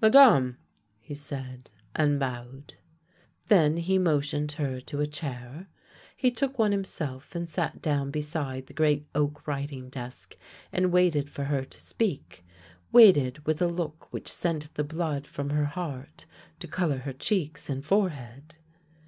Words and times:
"Madame!" 0.00 0.56
he 1.00 1.16
said, 1.16 1.72
and 1.96 2.20
bowed. 2.20 2.74
Then 3.48 3.76
he 3.78 3.98
mo 3.98 4.20
tioned 4.20 4.52
her 4.52 4.80
to 4.82 5.00
a 5.00 5.06
chair. 5.08 5.66
He 6.16 6.30
took 6.30 6.60
one 6.60 6.70
himself 6.70 7.34
and 7.34 7.48
sat 7.48 7.82
down 7.82 8.12
beside 8.12 8.68
the 8.68 8.72
great 8.72 9.08
oak 9.16 9.48
writing 9.48 9.88
desk, 9.90 10.36
and 10.72 10.92
waited 10.92 11.28
for 11.28 11.42
her 11.42 11.64
to 11.64 11.80
speak— 11.80 12.44
waited 12.92 13.44
with 13.48 13.60
a 13.60 13.66
look 13.66 14.12
which 14.12 14.28
sent 14.30 14.72
the 14.74 14.84
blood 14.84 15.26
from 15.26 15.50
her 15.50 15.64
heart 15.64 16.24
to 16.60 16.68
colour 16.68 16.98
her 16.98 17.12
cheeks 17.12 17.68
and 17.68 17.84
forehead. 17.84 18.58